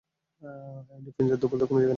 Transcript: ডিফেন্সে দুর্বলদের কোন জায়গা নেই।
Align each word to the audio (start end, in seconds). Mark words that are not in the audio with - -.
ডিফেন্সে 1.05 1.35
দুর্বলদের 1.37 1.67
কোন 1.67 1.75
জায়গা 1.75 1.79
নেই। 1.79 1.89